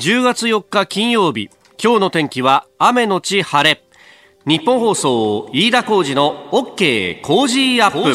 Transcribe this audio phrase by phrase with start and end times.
[0.00, 3.84] 10月4日金曜日今日の天気は雨のち晴れ。
[4.46, 7.20] ニッポン放送飯田浩司の OK!
[7.20, 8.14] Cozy up!。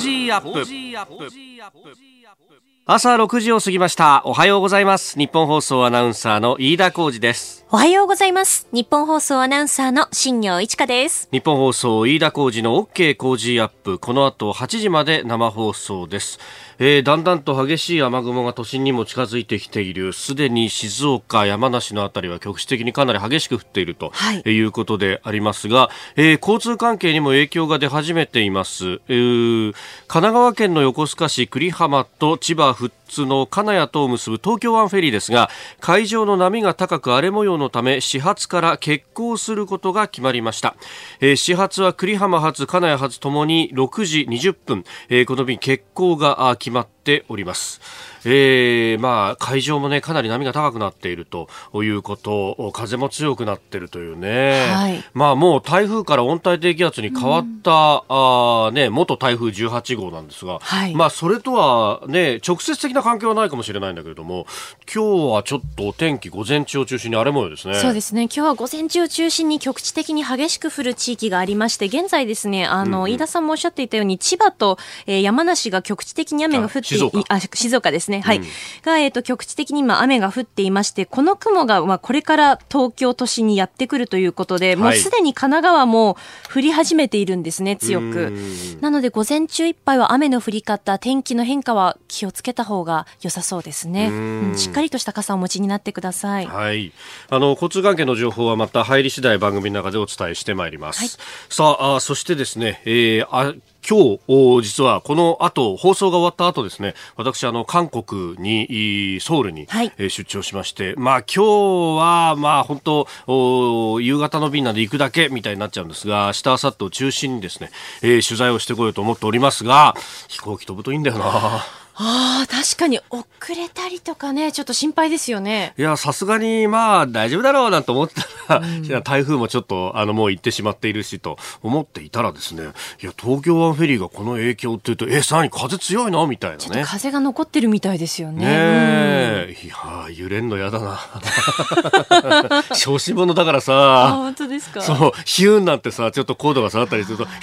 [2.87, 4.21] 朝6時を過ぎました。
[4.25, 5.17] おはようございます。
[5.17, 7.65] ニッポン放送アナウンサーの飯田浩司です。
[7.71, 8.67] おはようございます。
[8.71, 11.27] ニッポン放送アナウンサーの新行市佳です。
[11.31, 13.15] ニッポン放送飯田浩司の OK!
[13.15, 13.97] Cozy up!。
[13.97, 16.37] この後8時まで生放送です。
[16.77, 20.13] えー、だんだんと激しい雨雲が都心にも近づいてきている。
[20.13, 40.75] すでに静岡、山梨のあたりは局地的にかなり激しく降っていると、はい、いうことでありますが、えー、交通関係にも影響が出始めています、えー、神奈川県の横須賀市久里浜と千葉富津の金谷とを結ぶ東京湾フェリーですが海上の波が高く荒れ模様のため始発から欠航することが決まりました、
[41.21, 47.79] えー、始発は久里浜発金谷発ともに6時20分、えー、この便欠航が決まっております。
[48.27, 64.47] えー、まあ、海上もね、かなり波が高くなっているということ、風も強くなっているというね、はい、まあ、もう台風から温帯低気圧に変わった、うん、あね、元台風18号なんですが、はい、まあ、それとはね、直接的な関係はないかもしれないんだけれども、
[64.91, 67.75] 今日はちょっとお天気、午前中を中心に荒れ模様ですね。
[67.75, 78.21] そうですね、今日は午前中を中心に局地的に激しく降る地域がありまして、現在ですね、あの、うんうん、飯田さんもおっしゃっていたように、千葉と、えー、山梨が局地的に雨が降ってい、あ、静岡ですね。
[78.21, 78.37] はい。
[78.37, 78.45] うん、
[78.83, 86.17] が、えっ、ー、と、局地的に今雨が降っていまして、この雲が、まあ、これから東京都心にやってくるということで、はい、もうすでに神奈川も
[86.53, 88.33] 降り始めているんですね、強く。
[88.81, 92.84] なので、午前中いっぱいは雨の降り方、天気の変化は気をつけた方が
[93.21, 94.07] 良さそうですね。
[94.07, 94.11] う
[94.51, 96.45] ん、しっかりとした傘をお持ちになってください。
[96.45, 96.91] はい。
[97.29, 100.99] あの、交通関係の情報はまた入り次第番組の中でお伝えしてまいります。
[100.99, 101.09] はい、
[101.49, 103.53] さああ、そしてですね、えー、あ
[103.87, 112.79] 今日、実はこの後、放送が終わった後ですね、私、あの、韓国に、ソウルに、はい、出張しまして、まあ今日は、まあ本
[113.27, 117.69] 当、夕方の便なんで行くだけみたいになっちゃうんですが、明日、明後日を中心にですね、
[118.01, 119.95] えー、取材をしてこようと思っておりますが、
[120.29, 121.84] 飛行機飛ぶといいんだよな。
[121.97, 123.25] ああ、確かに遅
[123.55, 125.73] れたりとかね、ちょっと心配ですよね。
[125.77, 128.09] いや、さすがに、まあ、大丈夫だろうなんて思っ
[128.47, 132.63] たら、うん、台風もちょっと、あの、もう行ってしまっているし、と思っていたらですね、
[133.01, 136.83] いや、東京湾フェリーがこの影響っていうと、え、さらに風強いのみたいなね。
[136.85, 138.45] 風が残ってるみたいですよね。
[138.45, 140.99] ねえ、うん、いや、揺れんの嫌だな。
[142.75, 144.07] 小子者だからさ。
[144.07, 147.33] あ、本当ですかそう、ヒューンなんてさ、ちょっと高度が下がったりすると、ヒュ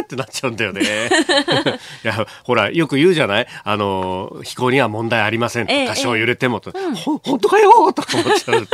[0.00, 0.82] ーってなっちゃうんだよね。
[2.04, 3.46] いや、ほら、よく言うじゃない？
[3.64, 7.92] あの、の飛行には問題ありませんと、多少揺れてもと、ええ、ほ本当かよ？
[7.92, 8.68] とか思っちゃう。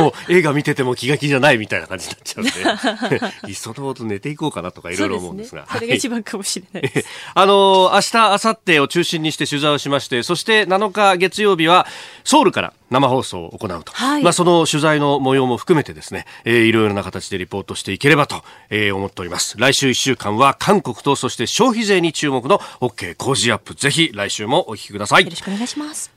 [0.00, 3.20] もう映画見てても気が気じゃないみたいな感じになっちゃうんで。
[3.48, 5.66] いっそのこと寝ていこうかなとかいろいろ思うんですが。
[5.68, 11.86] そ、ね,、れが一番かもしれないです、あの明日明後日を中心にして取材をしましてそして7日月曜日は
[12.24, 19.58] ソウルから生放送を行うと、はい、まあ、その取材の模様も含めてですね、えー、いろいろな形でリポートしていければと、えー、思っております。
[19.58, 23.74] 来週1週間は韓国とそして消費税に注目の OK 工事アップ。
[23.74, 25.24] ぜひ来週もお聞きください。
[25.24, 26.15] よろしくお願いします。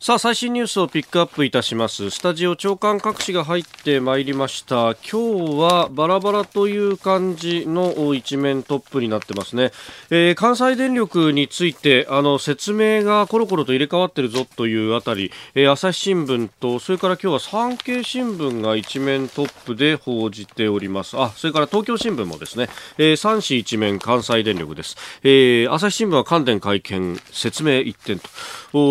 [0.00, 2.10] さあ最新ニュースをピックアップいたします。
[2.10, 4.94] スタジオ長官各紙が入ってまいりました。
[4.94, 9.72] 今日はバラバラという感じの一面トップになってますね、
[10.10, 21.18] えー、関西電力についてあの説明がコロコロと入れ替わってるぞというあたり、えー、朝日新聞とそれから今日は産経新聞が一面トップで報じております。
[21.18, 28.28] あそれから東京新聞もですね、えー、3紙一面関西電力です、えー、朝日新聞は関電会見説明一点と。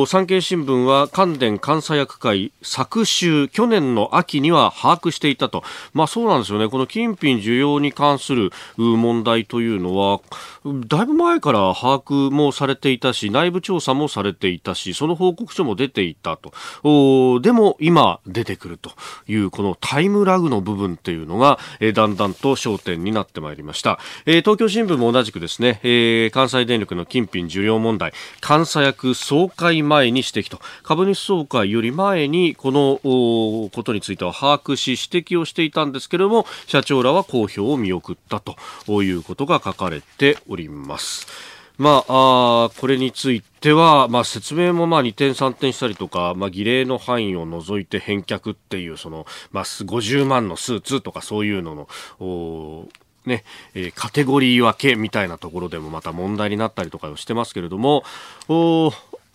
[0.06, 5.63] 産経新聞は関電監査役会昨週去年の秋には把握していたと、
[5.93, 6.67] まあ、そうなんですよね。
[6.67, 10.21] この金品需要に関する問題というのは
[10.87, 16.51] だいぶ前から把握もされていたし内部調査もされていたしその報告書も出ていたと。
[17.41, 18.91] でも今出てくると
[19.27, 28.13] いうこのタイムラグの部分っていうのが、えー、だんだんと焦点になってまいりました、えー、東京新聞も同じくですね、えー、関西電力の金品受領問題
[28.47, 30.59] 監査役総会前に指摘と。
[30.87, 41.27] 株主総会より前にこのことについては把握し指摘をしていたんですけれども社長らは公表を見送ったということが書かれております。
[41.77, 51.89] まあ、あこれについては、まあ、説明もまあ2点3点したりとか、まあ、儀礼の範囲を除いて返却っていうその、まあ、50万のスーツとかそういうのの
[52.25, 52.88] お
[53.27, 53.44] ね、
[53.75, 58.03] えー、カテゴリー分けみたいなところでもまた問題になったりとかをしてますけれども、
[58.50, 58.91] お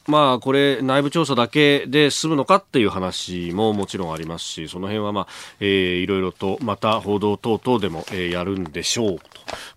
[0.06, 5.26] まあ、これ、内部調査だけで済むのかっていう話ももちろんありますし、その辺は、まあ、
[5.60, 9.22] えー、いろいろと、また報道等々でも、えー、やるんでしょうと。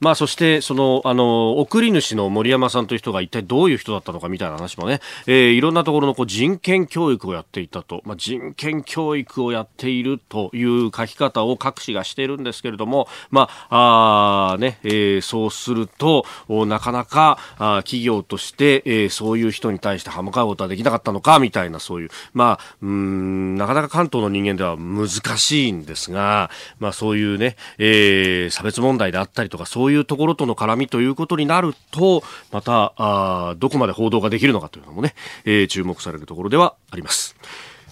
[0.05, 16.23] まあ、そして、その、あの、送り主の森山さんという人が一体どういう人だったのかみたいな話もね、えー、いろんなところのこう人権教育をやっていたと、まあ、人権教育をやっているという書き方を各紙がしているんですけれども、まあ、あね、えー、そうすると、
[16.67, 25.09] なかなか、あ企業として、えー、そういう人に対して歯向かうことはできなかったのかみたいなそういう、まあ、うん、なかなか関東の人間では難
[25.39, 35.15] しいんですが、まあそういうね、えー、差別問題であったりとか、そういうところとの絡みということになると、また、あどこまで報道ができるのかというのもね、
[35.45, 37.37] えー、注目されるところではあります。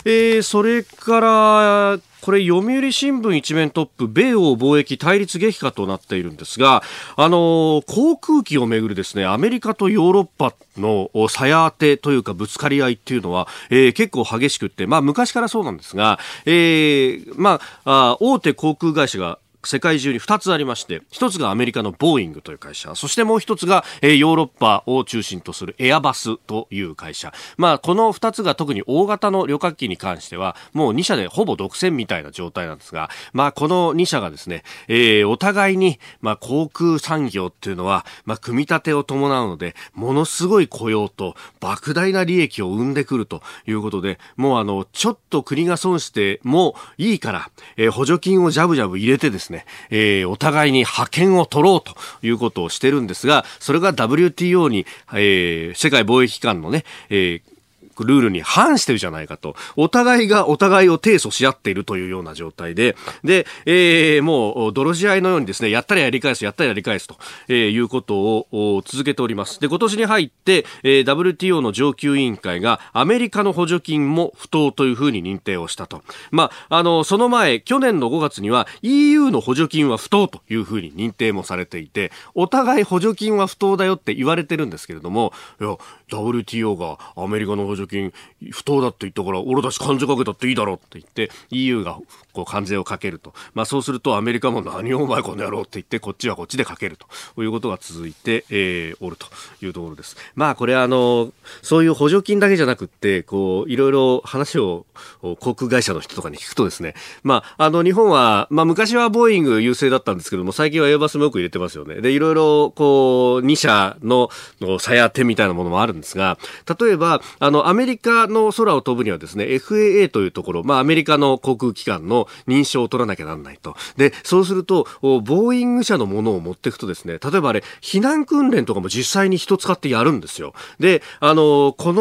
[0.06, 6.82] えー、それから、これ読売新聞一面トップ米欧貿易対立激化となっているんですが
[7.18, 27.34] あの航空機をめぐるですねアメリカとヨーロッパの鞘当てというかぶつかり合いっていうのは、えー、結構激しくってまあ昔からそうなんですが、えー、まあ大手航空会社が世界中に2つありまして、1つがアメリカのボーイングという会社、そしてもう1つが、え、ヨーロッパを中心とするエアバスという会社。
[27.58, 57.53] まあ、この2つが特に大型の旅客機に関しては、もう2社でほぼ独占みたいな状態なんですが、まあ、この2社がですね、えー、お互いに、まあ、航空産業っていうのは、まあ、組み立てを伴うので、ものすごい雇用と莫大な利益を生んでくるということで、もうあの、ちょっと国が損してもいいから、えー、補助金をジャブジャブ入れてですね、ね、えー、お互いに覇権を取ろうということをしてるんですが、それが WTO に、えー、世界貿易機関のね、えー
[58.02, 67.18] ルールに反してるじゃないかと、お互いがお互いを提訴し合っているというような状態で、で、えー、もう、泥仕合のようにですね、やったらやり返す、やったらやり返すと、
[67.48, 69.60] えー、いうことを続けております。
[69.60, 76.04] で、今年に入って、えー、WTO の上級委員会がアメリカの補助金も不当というふうに認定をしたと。
[76.32, 85.78] まあ、あの、その前、去年の5月には EU の補助金は不当というふうに認定もされていて、お互い補助金は不当だよって言われてるんですけれども、いや、
[86.10, 88.14] WTO がアメリカの補助金
[88.52, 92.00] 不当だって言ったから俺たち関税かけたっていいだろって言って EU が
[92.34, 96.98] こう関税をかけると、まあ、そうするとアメリカも何をお前この野郎って言ってこっちはこっちでかける
[97.36, 99.28] ということが続いて、えー、おると
[99.62, 100.18] いうところです。
[100.36, 101.32] まあこれあの
[101.62, 104.86] そういう補助金だけじゃなくってこういろいろ話を
[105.22, 112.02] 航空会社の人とかに聞くとですね、まああの日本は、まあ、昔はボーイング優勢だったんですけども最近はエアバスもよく入れてますよね。
[112.02, 116.38] でいろいろこう2社のの鞘当てみたいなものもあるんですが
[116.80, 123.76] 例えばあのアメリカの空を飛ぶにはですね FAA というところ、まあ、アメリカの航空機関の認証を取らなきゃなんないと。
[123.98, 130.54] で、そうすると、ボーイング社のものを持っていくとですね、例えばあれ、避難訓練とかも実際に人使ってやるんですよ。
[130.80, 131.94] で、あの、こ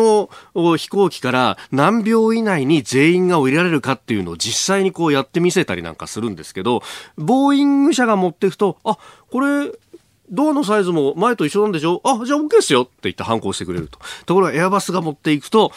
[0.55, 6.83] の飛行機から何秒以内に全員が降りられるかっていうのを実際にこうやってみせたりなんかするんですけど、
[7.17, 8.99] ボーイング社が持っていくと、あ、
[9.31, 9.73] これ、
[10.33, 12.01] ドアのサイズも前と一緒なんでしょ？
[12.05, 13.99] あ、じゃあ OK ですよって言って反抗してくれると。
[14.27, 15.73] ところがエアバスが持っていくと、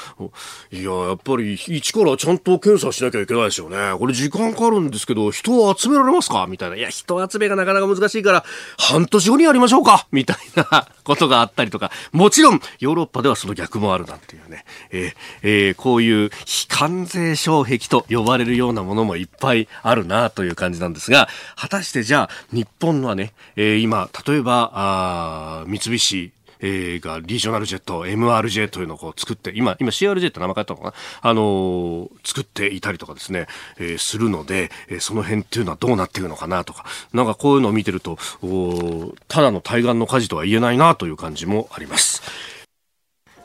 [0.72, 3.78] いや、やっぱり一からちゃんと検査しなきゃいけないですよね。
[3.98, 6.48] これ時間かかるんですけど、人を集められますか？
[6.48, 6.75] みたいな。
[6.78, 8.44] いや、人集めがなかなか難しいから、
[8.78, 10.07] 半年後にやりましょうか？
[10.12, 14.66] みたいな ことがあったりとか、もちろん、ヨーロッパではその逆もあるなんていうね。
[14.92, 15.13] えー、
[15.44, 30.94] えー、こういう非関税障壁と呼ばれるようなものもいっぱいあるなという感じなんですが、果たしてじゃあ、日本はね、えー、今、例えばば、あ三菱、えー、がリージョナルジェット MRJ というのを作って今今 CRJ って名前変えたのかな？
[31.21, 33.47] あのー、作っていたりとかですね、
[33.77, 38.18] えー、するので、えー、その辺っていうのはどうなっていくのかなとかなんかこういうのを見てると
[39.28, 42.55] ただの対岸の火事とは言えないなという感じもあります。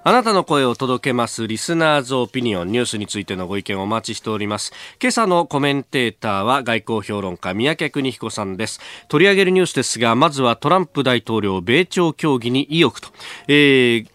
[0.02, 4.72] あなたの声を届けますリスナーズオピニオンニュースについてのご意見をお待ちしております。
[4.98, 8.80] 今朝のコメンテーターは外交評論家三宅邦彦さんです。
[9.08, 13.08] 取り上げるニュースですが、まずはトランプ大統領米朝協議に意欲と。
[13.46, 14.06] えー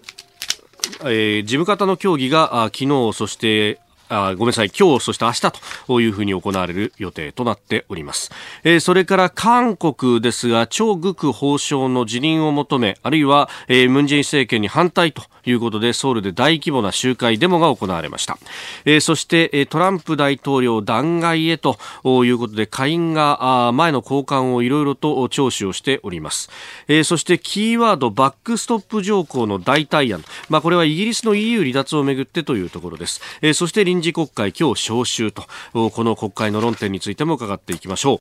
[1.01, 5.42] えー、事務方の協議が昨日、そしてあごめんなさい、今日、そして明日
[5.88, 8.32] というふうに行われる予定となっております。
[8.64, 18.38] えー、それから韓国ですが、張ク法相の辞任を求め、あるいは、えー、ムンジェイン政権に反対ということで、ソウルで大規模な集会デモが行われました。
[18.86, 21.78] えー、そして、えトランプ大統領弾劾へと
[22.26, 26.52] いうことで、下院があ前の交換をいろいろと聴取をしております。
[26.88, 30.24] え、そして、キーワード、バックストップ条項の代替案。
[30.50, 33.22] まあ、これはイギリスの EU 離脱をめぐってというところです。
[33.42, 38.18] え、そして、臨時国会今日召集とこの国会の論点についても伺っていきましょう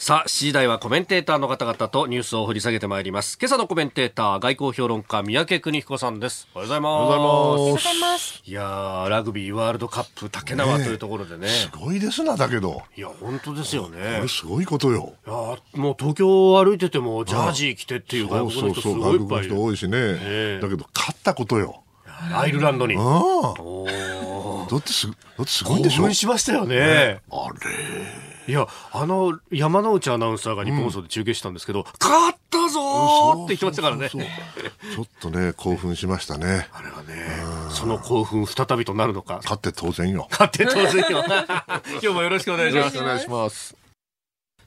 [0.00, 3.36] さあ、7時台はコメンテーターの方々とニュースを掘り下げてまいります。
[3.40, 6.46] 今朝のコメンテーター、外交評論家、三宅邦彦さんです。
[6.54, 6.92] おはようございます。
[6.92, 8.42] おはようございます。
[8.44, 11.46] いやラグビーワールドカップ竹縄というところでね。
[11.46, 12.82] ねすごいですな、だけど。
[12.96, 14.18] いや、本当ですよね。
[14.18, 15.14] これすごいことよ。
[15.26, 15.34] いや
[15.72, 19.60] もう東京を歩いてても、ジャージー着てっていう外国の人すごいいっぱいいる。
[19.60, 20.60] 多いしね。
[20.60, 21.82] だけど、勝ったことよ。
[22.34, 22.96] アイルランドに。
[22.96, 23.54] ああ。
[24.70, 26.02] だってす、だってすごいでしょ？
[26.02, 27.20] 興奮しましたよね。
[27.30, 27.48] あ
[28.46, 28.52] れ。
[28.52, 34.08] いや、あの、山内アナウンサーが日本放送で中継したんですけど、うん、勝ったぞって言ってましたからね。
[34.08, 36.66] そうちょっとね、興奮しましたね。
[36.72, 37.26] あれはね、
[37.70, 39.40] その興奮再びとなるのか。
[39.42, 40.28] 勝って当然よ。
[40.30, 41.24] 勝って当然よ。
[42.00, 42.96] 今日もよろしくお願いします。
[42.96, 43.77] よろしくお願いします。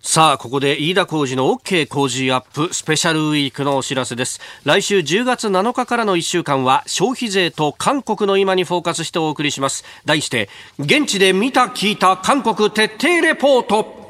[0.03, 4.41] さあ、ここで飯田工事の OK 工事アップスペシャルウィークのお知らせです。
[4.65, 9.85] 来週10月7日からの1週間は消費税と韓国の今にフォーカスしてお送りします。
[10.05, 14.00] 題して、現地で見た聞いた韓国徹底レポート。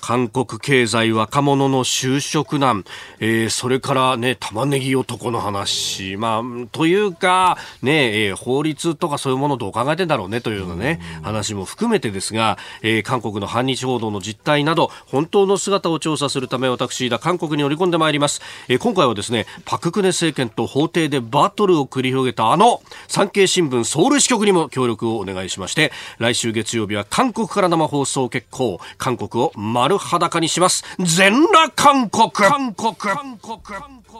[0.00, 2.84] 韓国経済若者の就職難、
[3.18, 18.40] えー、それからね、玉ねぎ男の話、まあ、というか、ね、えー、法律とかそういうものどう考えてんだろうねというようなね、話も含めてですが、えー、韓国の反日報道の実態など、本当の姿を調査するため私、だ韓国に乗り込んでまいります。
[18.68, 30.84] えー、今回はですね、パククネ政権と法廷でバトルを繰り広げたあの、産経新聞ソウル支局にも協力をお願いしまして、来週月曜日は韓国から生放送決行、韓国を丸丸裸にします。
[31.00, 33.60] 全裸韓国韓国韓国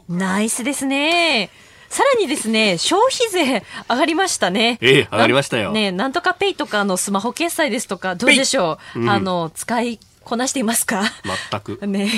[0.09, 1.51] ナイスですね。
[1.89, 4.79] さらにですね、消費税上がりましたね。
[4.81, 5.73] ええ、上がりましたよ。
[5.73, 11.03] ね、なんとかペイとかのスマホ決済ですとか、どうでしょう、うん、あの、使いこなしていますか？
[11.51, 11.87] 全く。
[11.87, 12.11] ね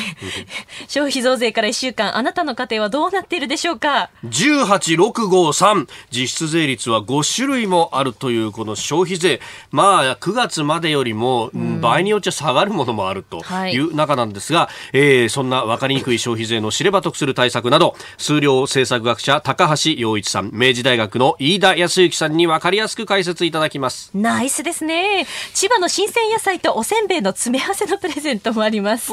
[0.89, 5.87] 消費増税から1週間、あなたの家庭はどうなっているでしょうか ?18653。
[6.11, 9.41] 実質税率は5種類もあるというこの消費税。
[9.71, 13.43] まあ、9月までよりも、場合によっちゃ下がるものもあると
[13.73, 24.11] いう中なんですが、はい、えー、そんな分かりにくい消費税の知れば得する対策など、数量政策学者高橋洋一さん、明治大学の飯田康之さんに分かりやすく解説いただきます。
[24.15, 25.27] ナイスですね。
[25.55, 29.13] 千葉の新鮮野菜とおせんべいの詰め合わせのプレゼントもあります。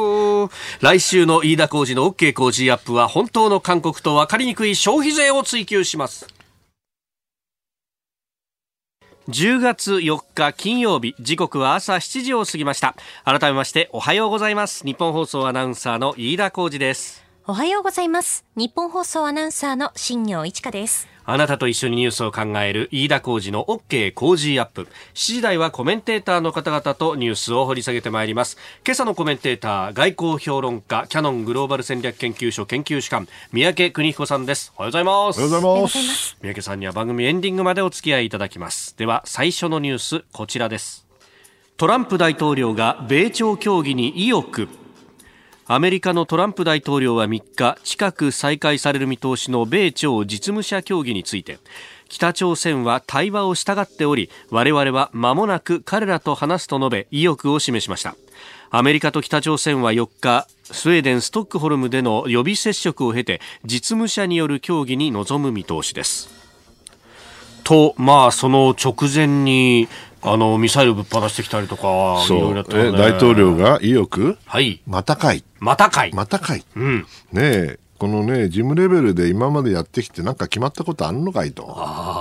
[0.81, 6.27] 来週の飯田浩二の OK 工事アップは本当の韓国と分かりにくい消費税を追求します。
[9.29, 12.95] 10月4日金曜日時刻は朝7時を過ぎました。
[13.25, 14.83] 改めましておはようございます。
[14.83, 17.23] 日本放送アナウンサーの飯田浩二です。
[17.45, 18.43] おはようございます。
[18.55, 24.87] 日本放送アナウンサーの新業一華ですあなたと一緒にニュースを考える飯田浩二の OK 工事アップ。
[25.13, 28.57] 7時台はコメンテーターの方々とニュースを掘り下げてまいります。
[28.83, 34.73] 今朝のコメンテーター、外交評論家、キャノングローバル戦略研究所研究主幹、三宅邦彦さんです。
[34.75, 35.39] おはようございます。
[35.39, 36.37] おはようございます。
[36.41, 38.97] 三宅さんには番組エンディングまでお付き合いいただきます。
[38.97, 41.05] では、最初のニュース、こちらです。
[41.77, 44.67] トランプ大統領が米朝協議に意欲。
[45.71, 51.59] アメリカのトランプ大統領は3日近く再開される見通しの米朝実務者協議について
[52.07, 58.15] 北朝鮮は対話を従っており我々は間もなく彼らと話すと述べ意欲を示しました。
[58.71, 66.39] アメリカと北朝鮮は4日スウェーデン・ストックホルムでの予備接触を経て実務者による協議に臨む見通しです。
[67.63, 69.87] とまあその直前に
[70.21, 81.67] あのミサイルぶっ放してきたりとか、そう、ね、大統領が意欲、はい、またかい、またかい、またかい、うん、ねえ、このね、事務レベルで今までやってきて、なんか決まったことあるのかいと。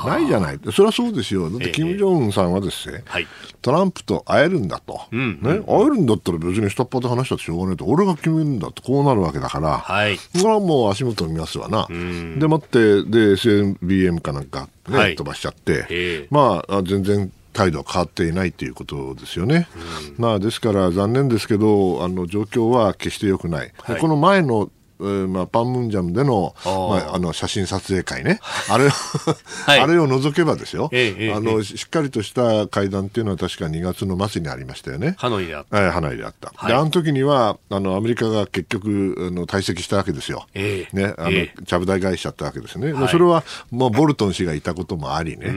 [0.07, 0.59] ないじゃない。
[0.73, 1.49] それはそうですよ。
[1.49, 3.29] だって、金正恩さんはですね、はい、
[3.63, 5.03] トランプと会えるんだと。
[5.13, 7.85] うん、ね、会えるんだったら別に下っ端で話したってしょうがないと。
[7.85, 9.79] 俺が決めるんだと、こうなるわけだから。
[9.79, 10.19] はい。
[10.19, 11.87] これはもう足元見ますわな。
[11.89, 19.69] うん、で、待って、で、SNBM かなんかね、はい、飛ばしちゃって、まあ、全然態度は変わっていないということですよね。
[20.17, 23.73] うん、まあ、ですから残念ですけど、あの状況は決して良くない。
[23.83, 26.71] はい、この前のえーまあ、パンムンジャムでのま
[27.11, 28.41] あ、あの写真撮影会ね、
[28.71, 35.15] あれをはい、あれを除けばですよ、ええ、あの、しっかりとした会談っていうのは確か2月の末にありましたよね。
[35.19, 35.79] ハノイであった。
[35.79, 36.53] えー、ハノイであった。
[36.55, 40.47] はい、で、あの時には、あの、アメリカが結局、あの退席したわけですよ。
[40.55, 42.93] えね、あの、ちゃぶ台返しちゃったわけですね。
[42.93, 45.49] はい、それは、もうボルトン氏がいたこともありね、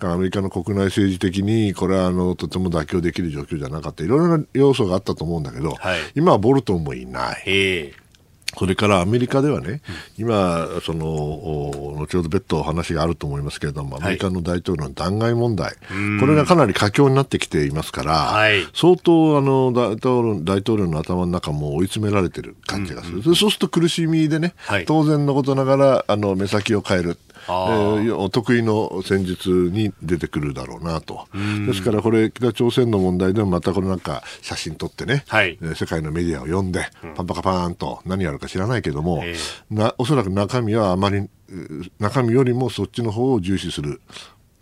[0.00, 7.92] アメリカの国内政治的に、これはあのとても妥協できる状況じゃなかった、いろいろな要素があったと思うんだけど、はい、今はボルトンもいない。
[8.54, 9.80] えそれからアメリカではね、
[10.18, 15.74] 今、その後ほど別途話があると思いますけれども、アメリカの大統領の弾劾問題、
[16.20, 27.18] これがかなり佳境になってきていますから、はい、相当あの大統領大統領の頭の中も追い詰められてる感じがする、そうすると苦しみでね、はい、当然のことながらあの目先を変える。
[27.48, 31.26] えー、お得意の戦術に出てくるだろうなと。
[31.66, 39.22] ですからこれ、北朝鮮の問題でもまたこれなんか写真撮ってね、はい、世界のメディアを呼んで、パンパカパーンと何やるか知らないけども、
[39.70, 41.28] なおそらく中身はあまり、
[41.98, 44.00] 中身よりもそっちの方を重視する。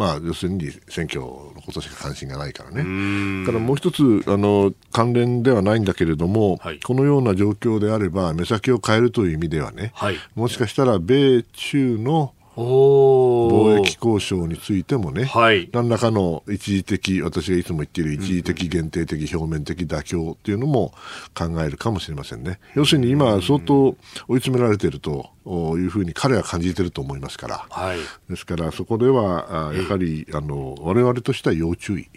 [0.01, 3.45] まあ、要するに選挙のことしか関心がないからね。
[3.45, 20.93] からもう一つあの関連ではないんだけれども、はい、このような状況であれば目先を変えるという意味ではね、はい、もしかしたら米中の貿易交渉についてもね、はい、何らかの一時的、私がいつも言っている一時的、限定的、表面的妥協っていうのも
[21.35, 22.61] 考えるかもしれませんね。
[22.75, 23.97] 要するに今、相当追い
[24.37, 27.99] 詰められているというふうに彼は感じていると思いますから、はい、
[28.29, 32.09] ですからそこでは、やはり、あの我々としては要注意。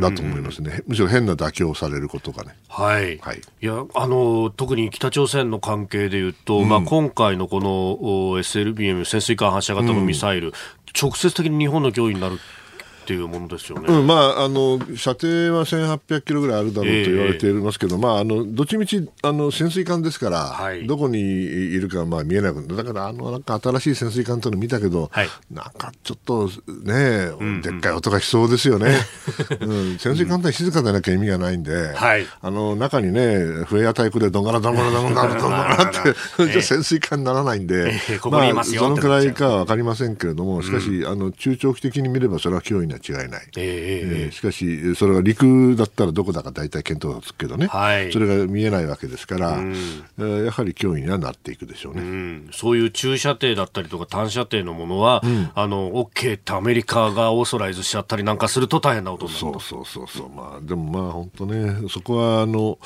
[0.00, 2.54] だと思いますね、むしろ変な妥協されることがね。
[2.68, 10.54] はい、はい、いやあの特に北朝鮮の関係でいうと、うん、まあ、今回のこの SLBM 潜水艦発射型のミサイル、うん、
[11.00, 12.38] 直接的に日本の脅威になる
[13.04, 26.48] っていうものですよね、うん、まあ、あの射程は1800キロぐらいあるだろうと言われていますけど、えー、まあ、あのどっちみちあの潜水艦ですから、はい、どこにいるかまあ見えなくだからあのなんか新しい潜水艦というの見たけど、はい、なんかちょっと
[26.84, 28.96] ね、うん、でっかい音がしそうですよね、
[29.60, 49.74] うん、潜水艦って静かでなきゃ意味がないんで、はい、あの中にね、笛や太鼓でどんがらどんがらどんがらどんがらって、じゃ潜水艦にならないんで、えー、まあ、そのくらいかは分かりませんけれども、しかし、あの中長期的に見ればそれは脅威には違いない、えー、えー、しかし、それが陸だったらどこだか大体見当がつくけどね、はい、それが見えないわけですから、うん、
[50.18, 62.78] えー、やはり脅威にはなっていくでしょうね、うん、そういう中射程だったりとか短射程のものは、うん、あの OK ってアメリカがオーソライズしちゃったりなんかすると大変なことになるそうそうそうそう、まあ、でもまあ本当ね、そこはあの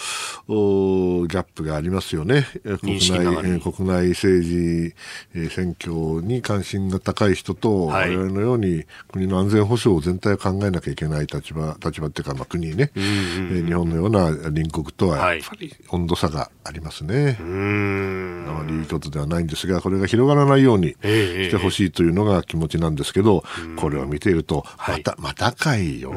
[0.49, 2.47] おギャップがありますよね、
[2.81, 4.95] 国内国内政治、
[5.35, 17.37] えー、選挙に関心が高い人と、はい、我々のように国の安全保障全体を考えなきゃいけない立場、立場っていうか、まあ、国ね、うんうんうん、日本のような隣国とはやっぱり温度差がありますね。
[17.41, 23.45] あまりいいことではないんですが、これが広がらないようにしてほしいというのが気持ちなんですけど、
[23.77, 26.15] これを見ていると、また、はい、またかいよ、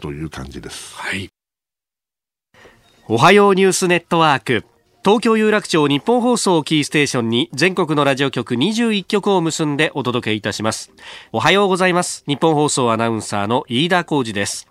[0.00, 0.94] という感じです。
[0.96, 1.30] はい。
[3.08, 4.71] おはようニュースネットワーク。
[5.04, 10.92] 東京有楽町日本放送キーステーションに全国のラジオ局21局を結んでお届けいたします。
[11.32, 12.22] おはようございます。
[12.28, 14.68] 日本放送アナウンサーの飯田浩二です。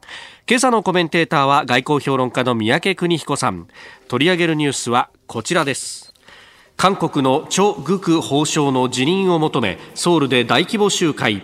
[0.47, 3.67] 今朝のコメンテーターは外交評論家の三宅邦彦さん。
[4.07, 6.13] 取り上げるニュースはこちらです。
[6.77, 11.43] 韓国のチョ・グク法相の辞任を求め、ソウルで大規模集会。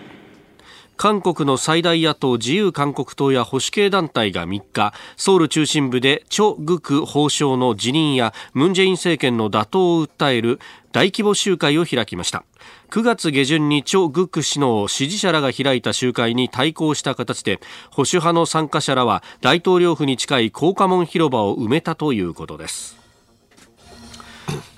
[0.97, 10.59] 韓国の最大野党自由韓国党や保守系団体が3日ソウル中心部でチョ・グク法相の辞任やムン・ジェイン政権の打倒を訴える
[10.91, 12.43] 大規模集会を開きました。
[12.89, 17.59] 9月下旬にチョ・グク氏の支持者らが開いた集会に対抗した形で
[17.91, 22.96] 保守派の参加者らは大統領府に近い高架門広場を埋めたということです。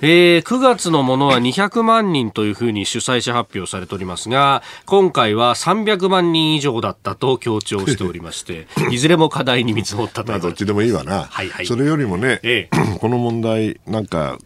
[0.01, 10.31] えー、9月のものは200万人というふうに主催者発表されておりますが、今回は300万人以上だったと強調しておりまして、 いずれも課題に見積もったと。
[10.31, 11.27] まあ、どっちでもいいわな。
[11.29, 11.65] はいはい。
[11.65, 14.37] それよりもね、ええ、 この問題、なんか、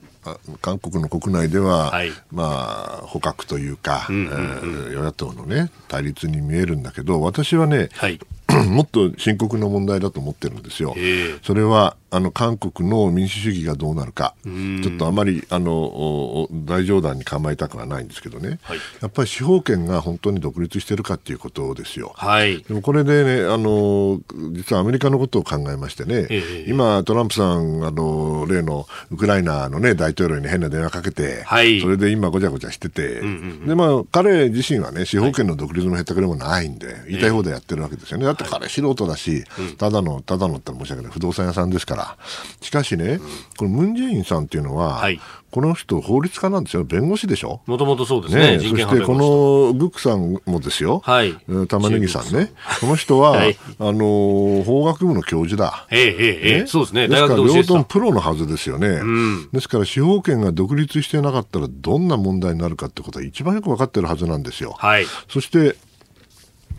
[0.61, 8.19] 韓国の国内では、はい、まあ、捕獲というか、うんうんうん、えー、与野党のね、対立に見えるんだけど、私はね、はい、
[8.69, 10.95] もっと深刻な問題だと思ってるんですよ。
[11.43, 22.13] それはあの韓国の民主主義がどうなるか、ちょっとあまりあの大冗談に構えたくはないんですけどね、はい、やっぱり司法権が本当に独立しているかということですよ。
[22.15, 24.21] はい、でもこれでねあの、
[24.51, 26.27] 実はアメリカのことを考えましてね、
[26.67, 38.25] 今、トランプさん、あの例のウクライナの、ね、大統領に変な電話かけて、はい、それで今、ごちゃごちゃしてて、うんうんうん、でまあ、彼自身はね、司法権の独立もへったくれもないんで、言いたい放題やってるわけですよね。
[38.25, 39.45] だって彼、素人だし、
[39.79, 42.02] ただの、ただのって申し訳ない、不動産屋さんですから。
[42.61, 43.19] しかしね、
[43.57, 45.19] このムン・ジェインさんっていうのは、はい、
[45.51, 47.61] この人、法律家なんですよ、弁護士でしょ？
[47.67, 51.35] もともとそうですね、ねそしてこのグックさんもですよ、はい、
[51.67, 55.85] 玉ねぎさんね、この人は、 はい、あの法学部の教授だ。
[55.91, 64.75] ええええ、そうですね、ですから両方プロのはずですよね、うん、ですから司法権が独立してなかったら、どんな問題になるかってことは一番よく分かってるはずなんですよ。
[64.79, 65.75] はい、そして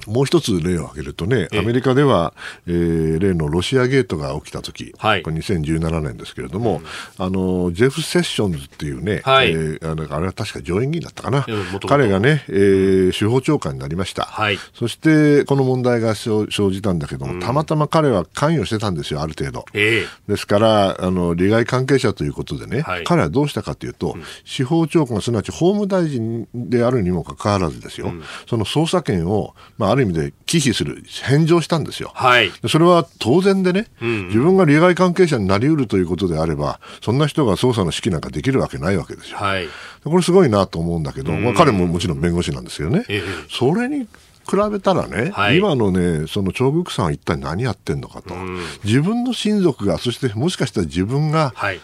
[0.07, 2.35] もう一つ例を挙げるとね、アメリカでは、
[2.67, 6.81] えー、例のロシアゲートが起きた時、はい、これ2017年ですけれども、
[7.19, 11.47] うん、あの、ジェフ・セッションズっていうね、はい、えー、あのあれは確か上院議員だったかな。
[11.89, 14.25] 彼がね、えー、司法長官になりました。
[14.25, 19.65] はい、そして、この問題が生じたんだけども、たまたま彼は関与してたんですよ、ある程度。
[19.75, 32.11] えー、ですから、あの、利害関係者ということでね、はい、彼はどうしたかというと、うん、司法長官、すなわち法務大臣であるにもかかわらずですよ、うん、その捜査権を、まあ、ある意味で忌避する、返上したんですよ。
[32.15, 39.39] はい、それは当然でね、うん、自分が利害関係者になりうるということであれば、そんな人が捜査の指揮なんかできるわけないわけですよ。
[39.39, 39.69] はい、
[40.03, 43.05] これすごいなと思うんだけど、まあ、彼ももちろん弁護士なんですよね。
[43.09, 48.35] えそれに比べたらね、はい、今のね、その長福さんは一体何やってんのかと、
[48.85, 51.81] 自分の親族が、そしてもしかしたら自分が、はい、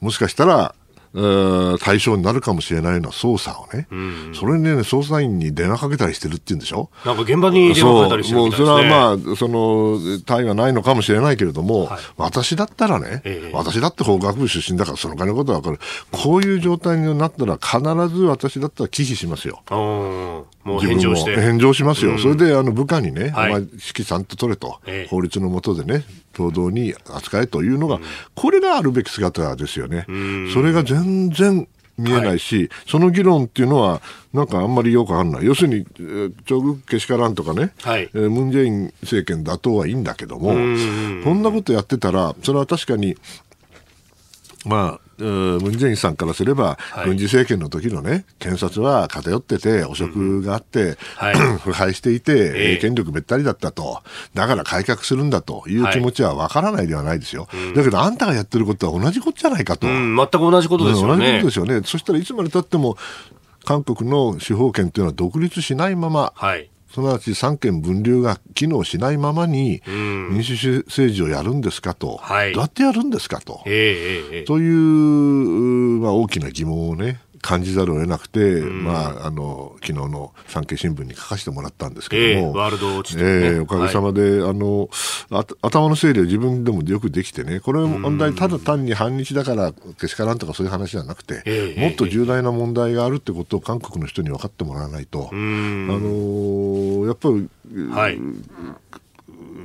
[0.00, 0.74] もしかしたら
[1.14, 6.90] 対象になるかもしれないような捜査をね、うん、それにね、捜査員に電話かけたりしてるって言うんでしょ？
[7.04, 15.78] なんか現場に電話かけたりしてるみたいです、ね、もうそれはまあ、その、単位はないのかもしれないけれども、はい、私だったらね、えー、私だって法学部出身だからその金のことはわかる。
[16.10, 19.62] こういう状態になったら必ず私だったら忌避しますよ。
[19.70, 21.34] もう返上して。
[21.36, 22.12] 返上しますよ。
[22.12, 28.02] うん、それで、あの、部下にね、はい、お前、指揮さんと取れと、えー、法律の下でね、平等に扱えというのが、うん、
[28.34, 30.06] これがあるべき姿ですよね。
[30.54, 34.00] それが全然見えないし、はい、その議論っていうのは、
[34.32, 35.46] なんかあんまりよくわかんない。
[35.46, 43.16] 要するに、えー、チョグけしからんとかね、はい、えー、ムン・ジェイン政権打倒はいいんだけども、こんなことやってたら、それは確かに、
[44.64, 52.32] まあ、ムン・ジェインさんからすれば、はい、軍事政権の時のね、検察は偏ってて、汚職があって、うんはい、 腐敗していて、
[52.72, 54.02] えー、権力べったりだったと、
[54.34, 57.48] だから改革するんだという気持ちは分からないではないですよ。
[57.50, 59.86] はい、だけど、あんたがやってることは同じことじゃないかと。
[59.86, 61.24] うん、全く同じことですよね。
[61.24, 61.86] 同じことですよね。
[61.86, 62.96] そしたらいつまでたっても、
[63.64, 84.88] 韓国の司法権というのは独立しないまま、はい、すなわち三権分立が機能しないままに民主主義政治をやるんですかと、はい、どうやってやるんですかと、えー、という、まあ、大きな疑問をね、感じざるを得なくて、うん、まあ、あの、昨日の産経新聞に書かせてもらったんですけども、えー、ワールド地点、ね、えー、おかげさまで、はい、あの
[85.60, 97.48] 頭の整理は自分でもよくできてね、これ問題、ただ単に反日だからけしからんとかそういう話じゃなくて、えー、もっと重大な問題があるってことを韓国の人に分かってもらわないと、あのやっぱり、
[97.90, 98.20] はい、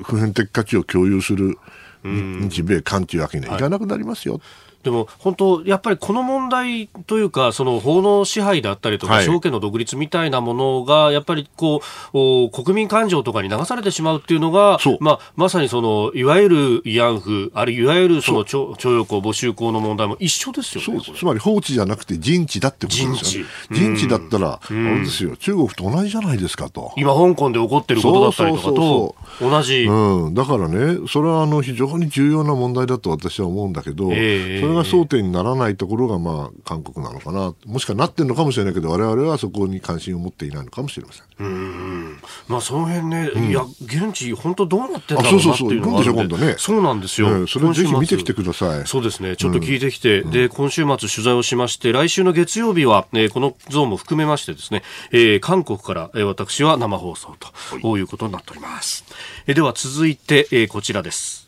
[0.01, 1.59] 普遍的価値を共有する
[2.03, 4.35] 日米韓というわけにはいかなくなりますよ。
[4.35, 4.41] はい
[4.83, 11.81] でも本当、やっぱりこの問題というか、その法の支配であったりとか、証券の独立みたいなものが、やっぱりこ
[12.13, 23.49] う国民感情とかに流されてしまうっていうのが、まあ、まさにそのいわゆる慰安婦、あるいわゆるその徴用工、募集工の問題も一緒ですよねつまり放置じゃなくて人治だってことですよね。
[23.71, 24.07] 人治。
[24.07, 26.93] だったら、あれですよ、中国と同じじゃないですかと。
[26.97, 29.83] 今、香港で起こってることだったりとかと同じ。
[29.83, 41.23] うん、だからね、それはあの非常に重要な問題だと私は思うんだけど、えー、それが争点にならないところが、まあ、韓国なのかな、もしくはなってるのかもしれないけど、われわれはそこに関心を持っていないのかもしれません。
[41.39, 48.87] うんまあ、その辺ね、うん、いや、現地、本当どうなってんだろうなっていうのがあるんで、そうなんですよ、えー、それぜひ見てきてください。
[48.87, 57.35] そうですね、ちょっと聞いてきて、うん、で、今週末取材をしまして、来週の月曜日は、えー、この像も含めましてですね、えー、韓国から、えー、私は生放送
[57.81, 59.05] ということになっております。
[59.45, 61.46] えー、では続いて、えー、こちらです。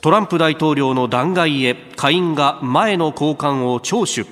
[0.00, 4.28] トランプ大統領の弾劾へ下院が前の高官を聴取。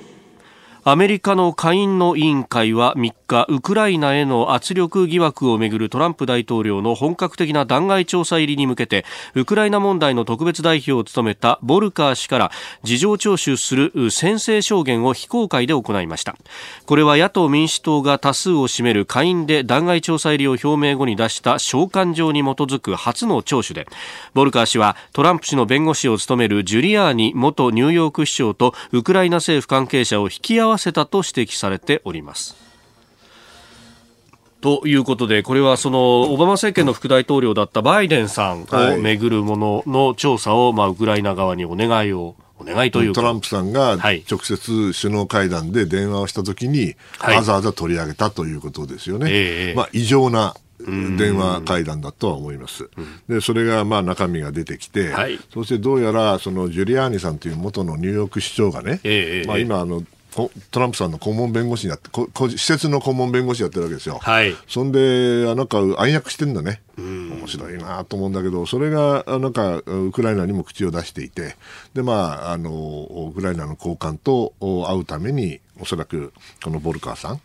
[0.85, 12.51] アメリカの下院の委員会は3日ウクライナへの圧力疑惑をめぐるトランプ大統領の本格的な弾劾調査入りに向けてウクライナ問題の特別代表を務めたボルカー氏から
[12.83, 16.35] 事情聴取する宣誓証言を非公開で行いました
[16.85, 23.87] これは野党民主党が多数を占める下院で弾劾調査入りを表明後に出した召喚状に基づく初の聴取で
[24.33, 32.66] ボルカー氏はトランプ氏の弁護士を務めるジュリアーニ元ニューヨーク市長とウクライナ政府関係者を引き合わせたと指摘されております。
[34.61, 49.29] ということで、これはそのオバマ政権の副大統領だったバイデンさんをめぐるものの調査を、まあ、ウクライナ側にお願いをお願いというトランプさんが直接首脳会談で電話をしたときに、わざわざ取り上げたということですよね。
[49.31, 52.89] えー、まあ、異常な電話会談だとは思います。
[53.27, 60.03] で、それがまあ中身が出てきて、はい、そしてどうやらそのジュリアーニさんという元のニューヨーク市長がね、えー、まあ今あの
[60.71, 62.09] トランプさんの顧問弁護士になって、
[62.57, 64.19] 施設の顧問弁護士やってるわけですよ。
[64.21, 64.55] はい。
[64.67, 66.81] そんで、なんか暗躍してんだね。
[66.97, 71.55] 面白いなと思うんだけど、それが、なんか、ウクライナにも口を出していて、
[71.93, 77.41] で、まあ、あの、ウクライナの高官と会うために、おそらく、このボルカーさん、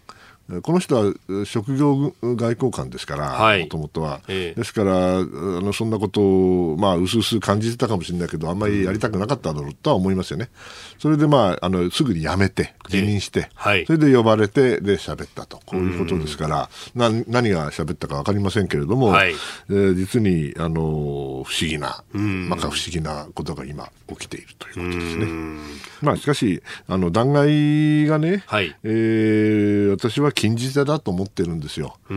[0.63, 10.51] この人は職業外交官ですから、もともとは、ええ、ですからあの、そんなことを、まあ、うすうす感じてたかもしれないけど、あんまりやりたくなかっただろうとは思いますよね。
[10.99, 25.27] それで、まあ、あのすぐに辞めて、辞任して、えはい、それで呼ばれて、で喋ったと、こういうことですから、な何が喋ったか分かりませんけれども、はい、えー、実にあの不思議な、まか不思議なことが今、起きているということですね。
[26.03, 31.97] まあ、しかし、あの弾劾がね、はい、えー、私は禁じ手だと思ってるんですよ。
[32.09, 32.15] そ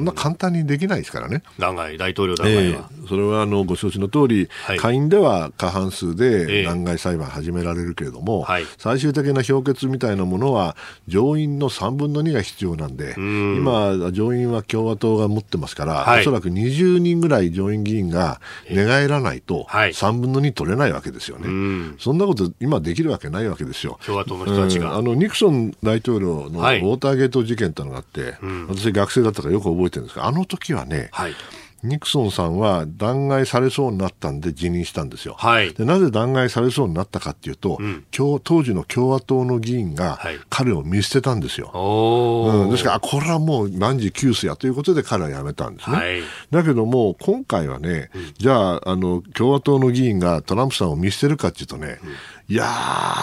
[0.00, 1.42] んな簡単にできないですからね。
[1.58, 2.88] 弾劾、大統領弾劾は。
[2.92, 21.94] えー、それはあのご承知の通り、はい、下院では過半数で弾劾裁判始められるけれども、えー、最終的な評決みたいなものは、上院の3分の2が必要なんで、ん今、上院は共和党が持ってますから、はい、おそらく20人ぐらい上院議員が寝返らないと、3分の2取れないわけですよね。
[21.98, 23.98] そんなこと今できるわけないわけですよ。
[24.04, 24.96] 共和党の人たちが。
[24.96, 28.32] あのニクソン大統領のウォーターゲート事件ってのがあって、はい、
[28.68, 31.32] 私学生だったからよく覚えてるんですが、あの時はね、はい。
[31.84, 35.34] ニクソンさんは弾劾されそうになったんで辞任したんですよ。
[35.38, 41.66] はい、でなぜ弾劾されそうになったかっていうと、うん、当時の共和党の議員が彼を見捨てたんですよ。
[41.74, 45.96] はい、うん、ですから、これはもう万事休すやということで彼は辞めたんですね。
[45.96, 52.08] はい、だけども、今回はね、うん、じゃああの、共和党の議員がトランプさんを見捨てるかっていうとね、うん
[52.46, 52.66] いや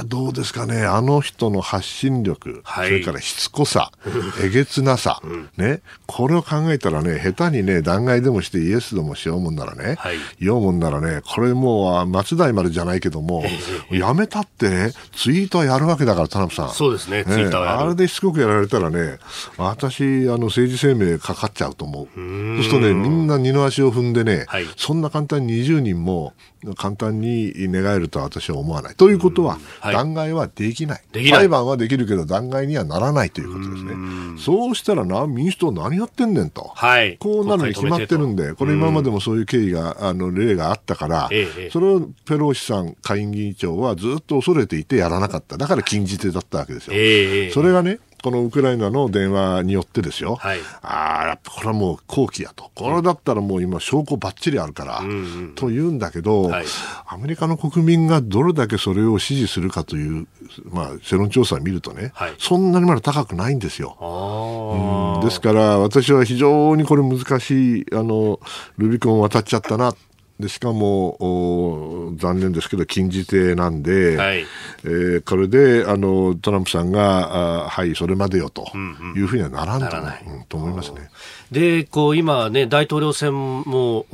[0.02, 3.92] ー、どうですかね、あの人の発信力、はい、それからしつこさ、
[4.44, 13.46] えげつなさ、うん、ね、これを考えたらね、下手にね、弾劾でもしてイエスでもしようもんならね、はい、言おうもんならね、これもう、松代丸じゃないけども、
[13.92, 16.70] やめたってね、ツイートはやるわけだから、田辺さん。
[16.72, 19.20] そうですね、ツイートはあれでしつこくやられたらね、
[19.58, 22.08] 私、あの、政治生命かかっちゃうと思う。
[22.16, 26.34] そうするとね、みんな二の足を踏んでね、はい、そんな簡単に20人も
[26.76, 28.96] 簡単に寝返るとは私は思わない。
[28.96, 31.02] ということは、はい、弾劾はできない。
[31.30, 33.94] 裁判はできるけど弾劾にはならないということですね。
[34.38, 36.72] そうしたらな、民主党何やってんねんと。
[36.76, 41.30] はい、こうなるに決まってるんで、これ今までもそういう経緯が、あの、例があったから、
[41.72, 45.58] それをペロシさん、下院議長はずっと恐れていてやらなかった。
[45.58, 47.54] だから禁じ手だったわけですよ。
[47.54, 56.66] それがね、このウクライナの電話によってですよ、はい、ああ、やっぱこれはもう後期やと、これだったらもう今、証拠ばっちりあるから、うんうん、と言うんだけど、はい、
[57.08, 60.28] アメリカの国民がどれだけそれを支持するかという、
[60.70, 63.98] まあ、世論調査を見るとね、はい、そんなにまだ高くないんですよ。
[64.02, 68.40] うん、ですから、私は非常にこれ難しい、あの、
[68.78, 69.94] ルビコン渡っちゃったな。
[70.42, 74.46] でしかも残念ですけど禁じ手なんで、はい、
[74.84, 78.70] えー、これであのトランプさんがあはいそれまでよと
[79.16, 80.36] いうふうにはならんと,、う。
[80.38, 81.10] ん、と思いますね。
[81.52, 84.06] でこう今ね、大統領選も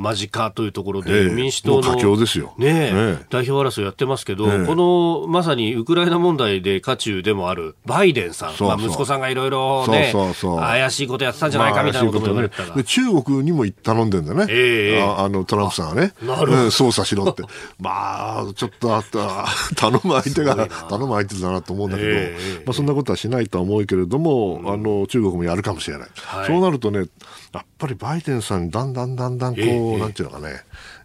[0.00, 1.96] 間近というところで、え民主党の、
[2.56, 17.42] ね、え代表争いやってますけど、このまさにウクライナ問題で渦中でもあるバイデンさん、まあ、息子さんがいろいろね怪しいことやってたんじゃないかみたいなこと言われてたら、中国にも頼んでんだね、えー、ああのトランプさんはね、捜査しろって、
[17.80, 22.10] まあ、ちょっとあった 頼む相手が頼む相手だなと思うんだけど、
[22.66, 26.08] まあ、そんなことはしないとは思うけれども、あの中国もやるかもしれない、
[26.46, 27.06] そうなるとね、
[27.52, 30.62] やっぱりバイデンさんにだんだんだんだんこう、えー、なんていうのかね、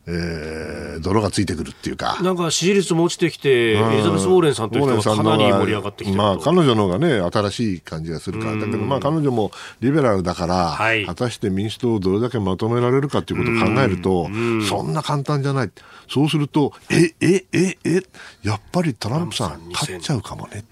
[0.07, 2.17] えー、泥がついてくるっていうか。
[2.21, 14.29] なんか支持率も落ちてきて、エリザベス・ウォーレンさんという人がかなり盛り上がってきてまあ、彼女の方がね、新しい感じがするから、だけど、まあ、彼女もリベラルだから、はい、果たして民主党をどれだけまとめられるかということを考えると、
[14.67, 15.71] そんな簡単じゃない。
[16.09, 18.03] そうすると、え、え、え、え、
[18.43, 20.65] やっぱりトランプさん勝っちゃうかもね。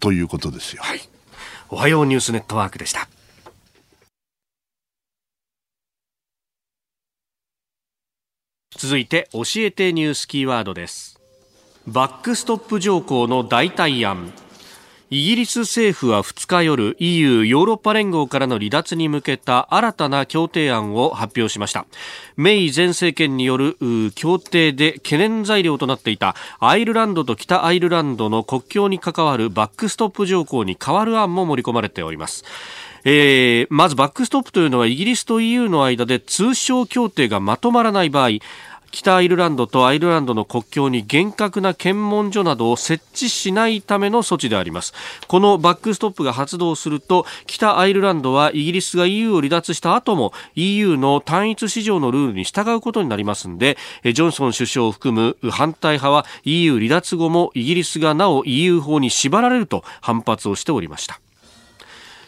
[0.00, 0.82] ということですよ。
[0.82, 1.00] はい。
[1.68, 3.08] おはようニュースネットワークでした。
[8.78, 11.18] 続いて教えてニュースキーワードです。
[11.86, 14.32] バックストップ条項の代替案。
[15.08, 21.86] イギリス政府は2日夜 EU ヨーロッパ連合からの離脱に向けた新たな協定案を発表しました。
[22.36, 23.76] メイ前政権による
[24.14, 32.44] 協定で懸念材料となっていたアイルランドと北アイルランドの国境に関わるバックストップ条項に変わる案も盛り込まれております。
[33.08, 38.30] えー、まずバックストップというのはイギリスと EU の間で通商協定がまとまらない場合
[38.90, 44.92] 北アイルランドとアイルランドの国境に厳格な検問所などを設置しないための措置であります。
[45.28, 61.20] このバックストップが発動すると北アイルランドはイギリスが EU を離脱した後も EU の単一市場のルールに従うことになりますのでジョンソン首相を含む反対派は EU 離脱後もイギリスがなお EU 法に縛られると反発をしておりました。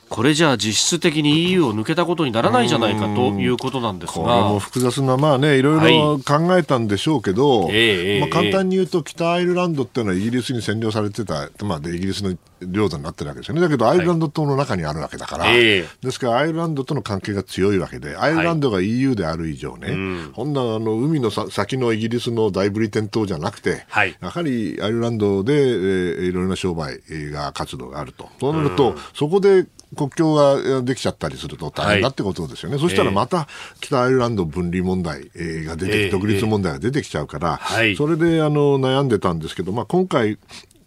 [0.08, 4.14] これじゃあ実質的に EU を抜けたことにならないじゃないかということなんですが。
[4.14, 13.60] これも複雑な、まあね、いろいろ考えたんでしょうけど、はい、まあ、簡単に言うと、北アイルランドっていうのはイギリスに占領されてた、まあ、でイギリスの領土になってるわけですよね。
[13.60, 28.28] だけど、アイルランド島の中にあるわけだから、はい、ですから、アイルランドとの関係が強いわけで、アイルランドが EU である以上ね、はい、ほんなあの海の先のイギリスの大ブリテン島じゃなくて、はい、やはりアイルランドで、えー、いろいろな商売が活動があると。
[28.40, 33.48] そうなると、そこで国境ができちゃったりすると大変だってことですよね、はい、そしたらまた
[33.80, 35.30] 北アイルランド分離問題
[35.64, 37.60] が出て、独立問題が出てきちゃうから、
[37.96, 40.38] それであの悩んでたんですけど、まあ、今回、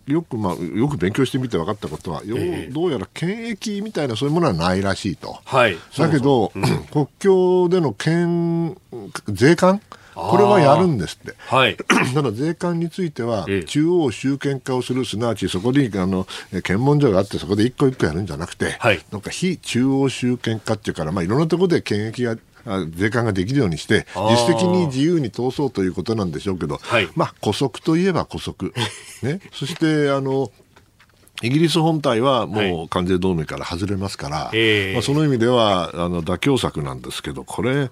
[0.07, 2.21] よく、まあ、よく勉強してみて分かったことは、
[2.71, 5.39] どうやら検疫みたいなそういうものはないらしいと。
[5.45, 8.77] はい、だけど、そうそううん、国境での検
[9.27, 9.81] 税関
[10.29, 11.35] これはやるんですって。
[11.47, 11.77] はい。
[12.13, 22.37] ただ税関については、中央集権化をする、すなわちそこにあの検問所があって、そこで一個一個やるんじゃなくて、はい、なんか非中央集権化っていうから、まあ、いろんなところで検疫が
[22.91, 28.73] 税関ができるようにして、自主的に自由に通そうということなんでしょうけど、はい、まあ、古速といえば古速。
[29.23, 29.39] ね。
[29.53, 30.51] そして、あの、
[31.41, 37.89] イギリス本体はもう関税同盟から外れますから、はい、まあ、その意味ではあの妥協策なんですけど、これ、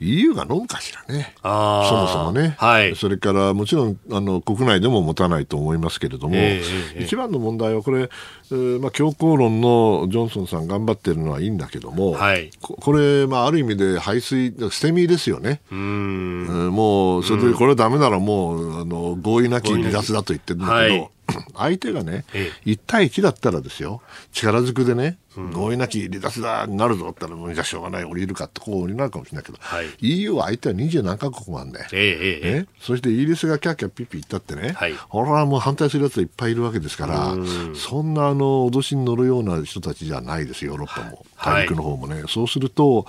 [0.00, 15.60] EU が飲むかしらね、そもそもね、はい、それからもちろんあの国内でも持たないと思いますけれども、えー、一番の問題はこれ、えーまあ、強硬論のジョンソンさん頑張ってるのはいいんだけども、はい、ここれ、まあ、ある意味で排水、捨て身ですよね。
[15.70, 16.70] うん。
[16.70, 21.10] もう、それでこれだめならもうあの合意なき離脱だと言ってるんだけど、
[21.56, 25.18] 相手がね、ええ、1対1だったらですよ、力ずくでね、
[25.52, 31.72] 合意なき離脱だになるぞったら、もうじゃしょうがない、降りるかってこうになるかもしれないけど、はい、EU は相手は20何カ国もあるん。
[31.72, 37.34] だよ、ええね、そしてイギリスがキャッキャッピッピ言ったってね、はい、ほら、もう反対するやつはいっぱいいるわけですから、
[37.74, 42.22] そんなあの脅しに乗るような人たちじゃないです、ヨーロッパも、大陸の方もね。
[42.28, 43.06] そうすると、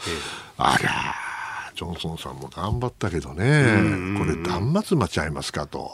[0.57, 1.24] ありゃ
[1.75, 5.91] ジョンソンさんも頑張ったけどね、これ、断末魔ちゃいますかと。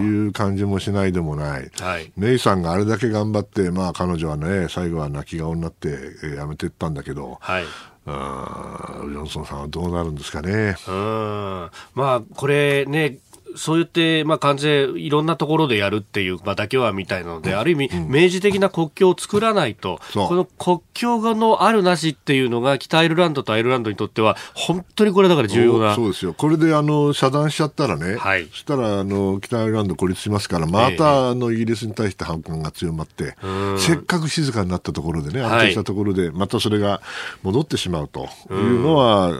[0.00, 5.88] いう感じもしないでもない、はい、メイさんがあれだけ頑張って、まあ、彼女はね、最後は泣き顔になって、
[6.22, 7.64] えー、やめていったんだけど、はい、
[8.06, 10.76] あジョンソンさんはどうなるんですかね。
[10.88, 11.70] うん。
[11.94, 13.18] まあ、これね
[13.58, 25.94] そう言って、まあ、関税、いろんなところでやるっていう、まあ、妥協案みたいなので、ある意味、明示的な国境を作らないと、この国境のあるなしっていうのが、北アイルランドとアイルランドにとっては、本当にこれだから重要な。
[25.94, 26.34] そうですよ。
[26.34, 33.36] これで、あの、遮断しちゃったらね、はい、そしたら、あの、北アイルランド孤立しますから、また、あの、イギリスに対して反感が強まって、
[33.76, 37.00] せっかく静かになったところでね、安定したところで、またそれが
[37.42, 39.32] 戻ってしまうというのは、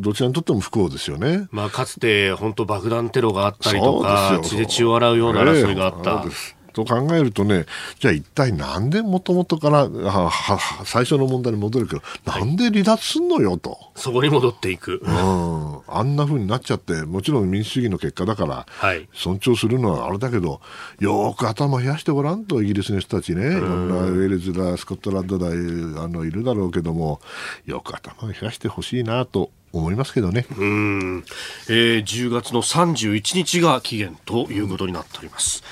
[0.00, 1.48] どちらにとっても不幸ですよね。
[1.50, 6.24] まあ、かつて、本当爆弾テロがあったりとか、血で血を洗うような争いがあった。
[6.72, 7.66] と考えるとね、
[7.98, 13.78] じゃあ一体なんでもともとからはは最初の問題に戻るけど、はい、なんで離脱すんのよと。
[13.96, 15.00] そこに戻っていく。
[15.02, 15.80] うん。
[15.88, 20.60] あんなふうになっちゃって、もちろん民主主義の結果だから、はい、尊重するのはあれだけど、
[21.00, 27.20] よく頭冷やしてごらんと、イギリスの人たちね、いろんなウェールズだ、スコットランドだ、あのいるだろうけども、
[27.66, 30.46] よく頭冷やしてほしいなと思いますけどね。
[30.56, 31.24] うん、
[31.68, 35.62] えー、10月の31日が期限ということになっております。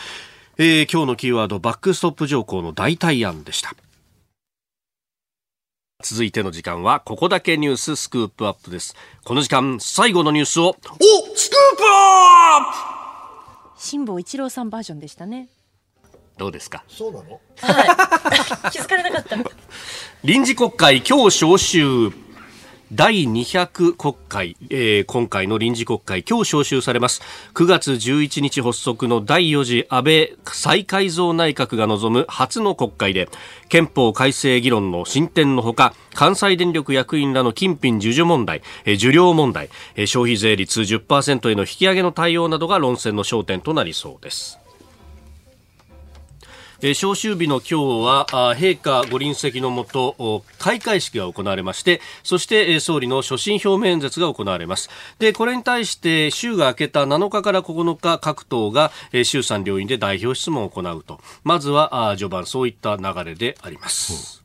[0.58, 3.74] えー、今日のキーワード、バックストップ条項の代替案でした。
[6.02, 8.94] 続いての時間は、ここだけニューススクープアップです。
[9.24, 10.74] この時間、最後のニュースを、お
[11.36, 12.60] スクープア
[13.72, 15.48] ップ辛坊一郎さんバージョンでしたね。
[16.38, 16.84] どうですか？
[16.88, 17.40] そうなの？
[17.60, 18.70] はい。
[18.72, 19.36] 気づかれなかった。
[20.24, 22.10] 臨時国会今日召集。
[22.92, 27.20] 第200国会、えー、今回の臨時国会今日召集されます。
[27.54, 33.28] 9月11日発足の第4次安倍再改造内閣が望む初の国会で
[33.68, 44.60] 憲法改正議論の進展のほか関西電力役員らの金品授受問題、えー、受領問題、えー、消費税率10%への引き上げの対応などが論戦の焦点となりそうです。
[46.82, 54.90] えー、召集日の今日は陛下ご臨席のもと開会式が行われましてそして、えー、総理の所信表明演説が行われます。
[55.18, 61.20] でこれに対して週が明けた7日から9日各党が、えー、衆参両院で代表質問を行うと。
[61.44, 64.42] まずはあ序盤そういった流れであります、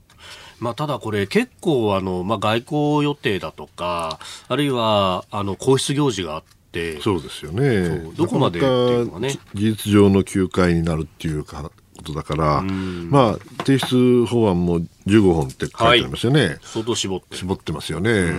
[0.60, 0.64] う。
[0.64, 8.14] ん、まあ、ただこれ結構あの、まあ、外交予定だとかあるいはあの皇室行事があってそうですよね。
[8.16, 9.38] どこまでっていうのがね。
[9.54, 11.70] 事実上の休会になるっていうか
[12.02, 16.46] ことだから、まあ、提出法案も15本って書いてありますよね。
[16.46, 17.38] はい、相当絞って。
[17.38, 18.32] 絞ってますよね。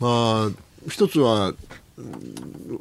[0.00, 0.50] まあ、
[0.88, 1.54] 一つは、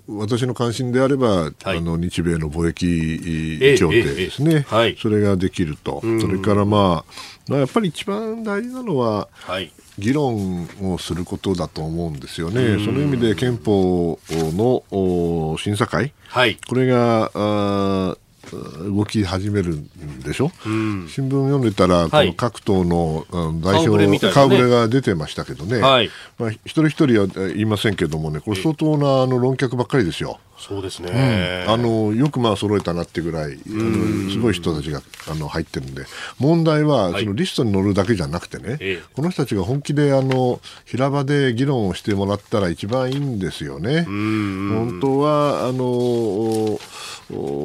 [0.08, 7.04] 私の関心であれば、はい、あの日米の貿易協定ですね、はい、それができると、それから、ま
[7.50, 18.18] あ、やっぱり一番大事なのは、はい、議論をすることだと思うんですよね、その意味で憲法の審査会、はい、これがあ
[18.52, 23.26] 動き始めるんでしょ、うん、新聞読んでたら、この各党の
[23.62, 30.40] 代表、顔ぶれが出てましたけどね、はい、まあ、一人一人は言いませんけどもね、これ、相当なあの論客ばっかりですよ。
[30.62, 36.06] そうですね、うん、あのよくまあ揃えたなってぐらい、あのすごい人たちがあの入ってるんで、
[36.40, 44.04] 問題はそのリストに載るだけじゃなくてね、はい、この人たちが本気であの平場で議論をしてもらったら一番いいんですよね。
[44.04, 46.80] 本当はあの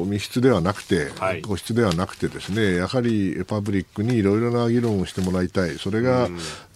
[0.05, 5.77] 密室ではなくて、はい、個室ではなくてですねやはりパブリックにいろいろな議論をしてもらいたい。
[5.77, 6.27] それがあ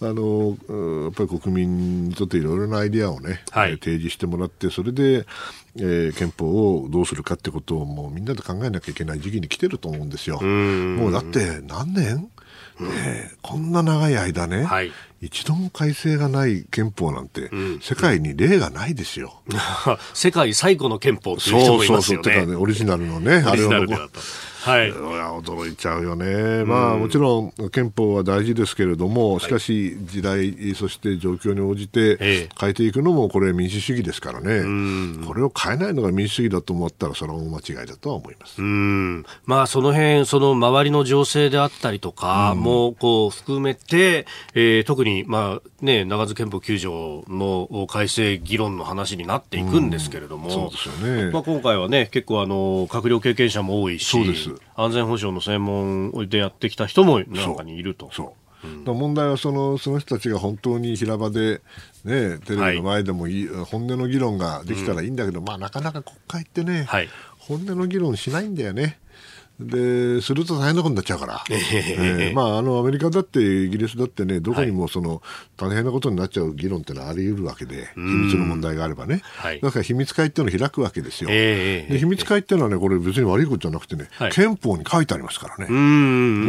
[0.04, 0.56] の
[1.04, 5.26] やっぱり国民にとっていろいろなアイディアをね、はい、提示してもらってそれで
[5.76, 10.40] えー、憲法をどうするかってことをもうみんなで考えなきゃいけない時期に来てると思うんですよ。
[10.40, 12.28] もうだって何年、
[12.78, 17.50] ね、こんな長い間ね、はい、一度も改正がない憲法なんて、
[17.80, 19.42] 世界に例がないですよ。
[20.12, 22.24] 世界最古の憲法っていう人もいますよね。
[22.24, 22.34] そうそうそう。
[22.34, 24.08] てかね、オリジナルのね、あれは。
[24.62, 34.62] はい、驚いちゃうよね、まあ、もちろん憲法は大事ですけれども、しかし時代、そして状況に応じて変えていくのも、これ、民主主義ですからね、
[35.26, 38.62] これを変えないのが民主主義だと思ったら、それは大間違いだとは思います。
[38.62, 39.24] うん。
[39.46, 51.30] まあ、その辺その周りの情勢であったりとかもこう含めて、えー、特に、まあね、長津憲法9条の改正議論の話になっていくんですけれども、そうですよね。
[51.32, 58.10] まあ、今回はね、結構あの、閣僚経験者も多いし、そうです安全保障の専門でやってきた人も中にいると。
[58.12, 61.60] そううん、問題はそのその人たちが本当に平場で、
[62.04, 68.98] ね、テレビの前でもいい、はい、本音の議論ができたらいいんだけど、うん、まあ、なかなか国会ってね、はい、本音の議論しないんだよね。
[69.60, 75.22] ですると大変なことになっちゃうから、えー、まあ、あのアメリカだってイギリスだってねどこにもその、
[75.56, 85.66] 大変なことになっちゃう議論ってのはあり得るわけで秘密の問題があればね、はい、だから秘密会っていうのを開くわけですよ、えー、で秘密会っていうのはねこれ別に悪いことじゃなくてね、はい、憲法に書いてありますからね。
[85.66, 85.70] 日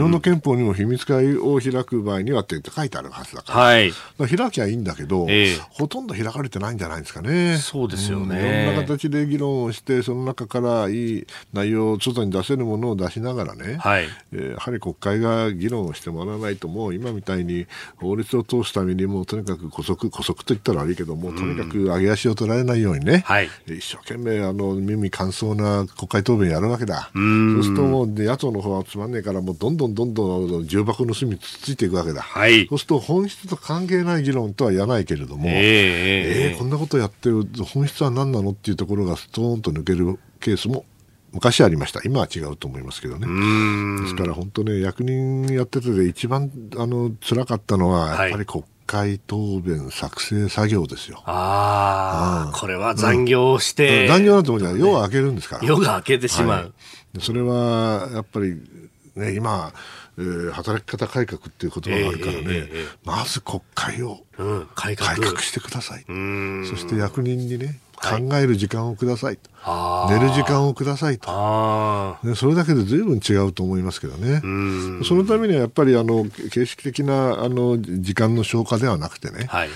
[0.01, 7.57] 本の憲法にも秘密会を開く場合にはって書いてあるはずだから,、はい、から開きゃいいんだけど、えー、ほとんど開かれてないんじゃないですかね。
[7.57, 14.07] そうですよね、いろんな形で議論をしてその中からいい内容を外に出せるものを出しながらね、はい。
[14.31, 17.67] えー、やはり国会が議論をしてもらわないと、もう今みたいに
[17.97, 27.11] 法律を通すために、もうとにかく姑息、姑息と言ったら悪いけど、もうとにかく上げ足を取られないようにね、はい、一生懸命あの耳乾燥な国会答弁やるわけだ。
[27.13, 32.21] そうするともう、ね、野党の方はつまんねえから、もうどんどんどんどん重箱の隅つついていくわけだ。
[32.21, 40.85] はい、そうすると本質と関係ない議論とは言わないけれども、えー、えー、こんなことやってる本質は何なのっていうところがストーンと抜けるケースも
[41.33, 43.27] 昔ありました、今は違うと思いますけどね、
[44.01, 51.23] ですから本当ね、役人やっててで一番あの辛かったのは、やっぱり国会答弁作成作業ですよ。
[51.25, 55.63] ああ、これは残業して、うん、残業だと思うじゃ夜が明けるんですから。
[55.65, 56.63] 夜が明けてしまう。
[56.63, 56.69] は
[57.17, 58.61] い、それはやっぱり
[59.15, 59.73] ね、今、
[60.17, 64.19] えー、働き方改革っていう言葉があるからね、えーえー、まず国会を
[64.75, 65.41] 改革。
[65.41, 74.41] してください、そして役人にね、考える時間をくださいと、はい、寝る時間をくださいと、ね、それだけでずいぶん違うと思いますけどね、
[75.03, 79.69] そのためにはやっぱりあの形式的なあの時間の消化ではなくてね、はい、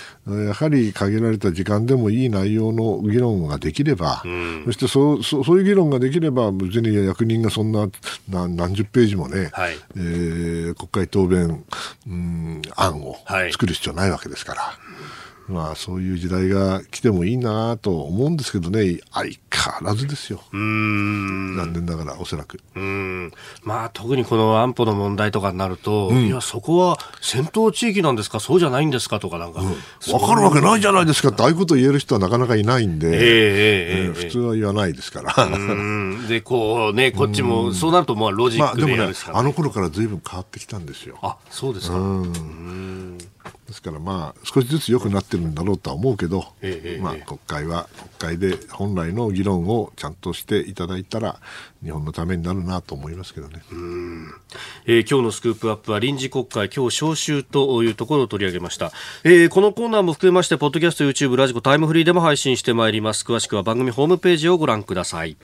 [0.46, 4.24] やはり限られた時間でもいい内容の議論ができれば、
[4.66, 7.88] そしてそうそそういう議論ができれば、別に役人がそんな
[8.30, 11.64] 何十ページもね、はい、えー、国会答弁、
[12.08, 13.16] うん、案を
[13.52, 14.74] 作る必要ないわけですから。
[15.48, 20.42] まあ、そういう時代が来てもいいなと思うんですけどね、相変わらずですよ。
[20.52, 21.56] うん。
[21.56, 22.60] 残念ながら、おそらく。
[22.76, 23.32] うん。
[23.64, 29.22] まあ、特にこの安保の問題とかになると、うん、いや、そこは戦闘地域なんですか、そうじゃないんですか？
[29.22, 29.68] とか、なんか、うん、
[30.02, 33.16] 分かるわけないじゃないですかって、ああいうこと言える人はなかなかいないんで、えー
[34.08, 35.34] えー、普通は言わないですから。
[36.28, 41.18] で、こうね、こっちも、そうなると、まあ、ロジックでやるしか、ね、まあ、でもね、あの頃からずいぶん変わってきたんですよ。
[41.22, 41.96] あ、そうですか。
[41.96, 43.18] うん
[43.68, 47.88] ですからまあ少しずつ良くなってるんだろうとは思うけど、ええ、まあ、国会は
[48.20, 51.40] 国会で本来の議論をちゃんとしていただいたら
[51.84, 53.62] 日本のためになるなと思いますけどね、
[54.86, 58.92] えー、今日のスクープアップは臨時国会今日召集というところを取り上げました、
[59.24, 63.24] えー、このコーナーも含めましてポッドキャスト YouTube ラジコタイムフリーでも配信してまいります。
[63.24, 65.38] 詳しくは番組ホームページをご覧ください